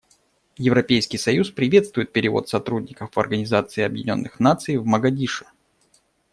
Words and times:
Европейский 0.57 1.19
союз 1.19 1.51
приветствует 1.51 2.11
перевод 2.11 2.49
сотрудников 2.49 3.15
Организации 3.19 3.83
Объединенных 3.83 4.39
Наций 4.39 4.77
в 4.77 4.83
Могадишо. 4.87 5.45